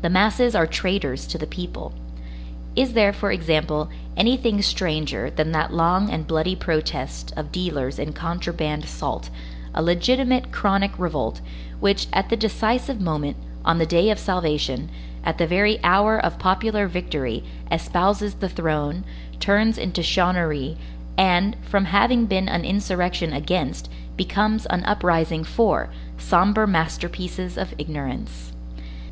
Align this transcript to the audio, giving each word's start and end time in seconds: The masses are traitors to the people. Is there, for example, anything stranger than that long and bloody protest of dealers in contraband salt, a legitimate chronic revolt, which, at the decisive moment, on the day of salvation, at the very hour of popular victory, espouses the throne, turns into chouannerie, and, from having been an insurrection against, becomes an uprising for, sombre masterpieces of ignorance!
The 0.00 0.10
masses 0.10 0.56
are 0.56 0.66
traitors 0.66 1.24
to 1.28 1.38
the 1.38 1.46
people. 1.46 1.92
Is 2.74 2.94
there, 2.94 3.12
for 3.12 3.30
example, 3.30 3.88
anything 4.16 4.60
stranger 4.60 5.30
than 5.30 5.52
that 5.52 5.72
long 5.72 6.10
and 6.10 6.26
bloody 6.26 6.56
protest 6.56 7.32
of 7.36 7.52
dealers 7.52 7.96
in 7.96 8.12
contraband 8.12 8.86
salt, 8.86 9.30
a 9.72 9.80
legitimate 9.80 10.50
chronic 10.50 10.90
revolt, 10.98 11.40
which, 11.78 12.08
at 12.12 12.28
the 12.28 12.36
decisive 12.36 13.00
moment, 13.00 13.36
on 13.64 13.78
the 13.78 13.86
day 13.86 14.10
of 14.10 14.18
salvation, 14.18 14.90
at 15.22 15.38
the 15.38 15.46
very 15.46 15.78
hour 15.84 16.18
of 16.18 16.40
popular 16.40 16.88
victory, 16.88 17.44
espouses 17.70 18.34
the 18.34 18.48
throne, 18.48 19.04
turns 19.38 19.78
into 19.78 20.02
chouannerie, 20.02 20.76
and, 21.16 21.54
from 21.62 21.84
having 21.84 22.26
been 22.26 22.48
an 22.48 22.64
insurrection 22.64 23.32
against, 23.32 23.88
becomes 24.16 24.66
an 24.66 24.82
uprising 24.86 25.44
for, 25.44 25.88
sombre 26.18 26.66
masterpieces 26.66 27.56
of 27.56 27.72
ignorance! 27.78 28.50